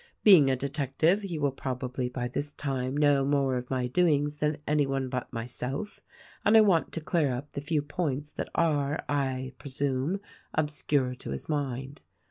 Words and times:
Being 0.23 0.49
a 0.49 0.55
detective 0.55 1.21
he 1.21 1.37
will 1.37 1.51
probably 1.51 2.09
by 2.09 2.27
this 2.27 2.53
time 2.53 2.97
know 2.97 3.23
more 3.23 3.55
of 3.55 3.69
my 3.69 3.85
doings 3.85 4.37
than 4.37 4.57
anyone 4.65 5.09
but 5.09 5.31
myself, 5.31 5.99
and 6.43 6.57
I 6.57 6.61
want 6.61 6.91
to 6.93 7.01
clear 7.01 7.31
up 7.31 7.51
the 7.51 7.61
few 7.61 7.83
points 7.83 8.31
that 8.31 8.49
are, 8.55 9.03
I 9.07 9.53
presume, 9.59 10.19
obscure 10.55 11.13
to 11.13 11.29
his 11.29 11.47
mind. 11.47 12.01